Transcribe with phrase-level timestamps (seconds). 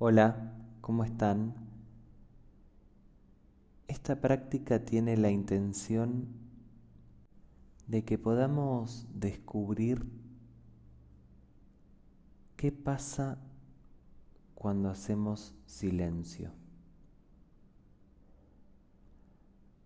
[0.00, 1.56] Hola, ¿cómo están?
[3.88, 6.28] Esta práctica tiene la intención
[7.88, 10.06] de que podamos descubrir
[12.56, 13.40] qué pasa
[14.54, 16.52] cuando hacemos silencio.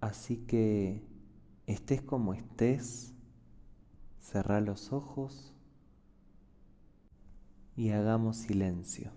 [0.00, 1.06] Así que
[1.66, 3.12] estés como estés,
[4.22, 5.52] cerrá los ojos
[7.76, 9.12] y hagamos silencio.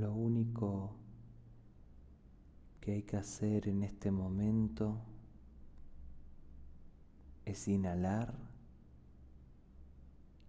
[0.00, 0.96] Lo único
[2.80, 4.98] que hay que hacer en este momento
[7.44, 8.32] es inhalar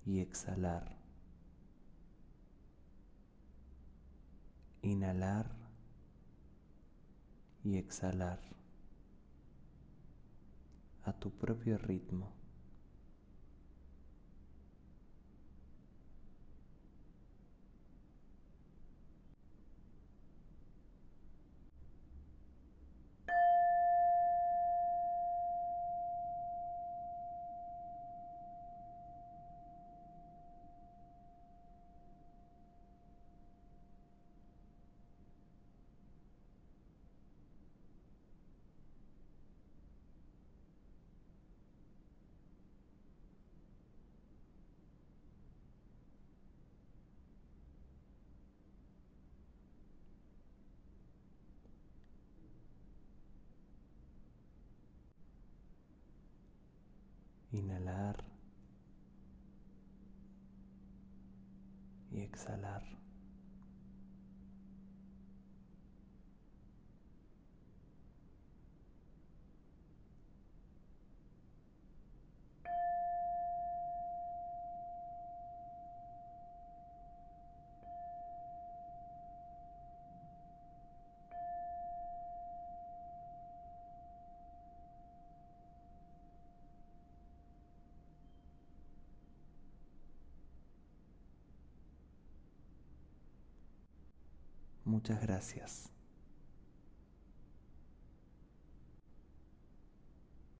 [0.05, 0.95] y exhalar.
[4.83, 5.51] Inhalar
[7.65, 8.39] y exhalar
[11.03, 12.40] a tu propio ritmo.
[57.53, 58.23] Inhalar
[62.11, 62.81] y exhalar.
[94.91, 95.89] Muchas gracias.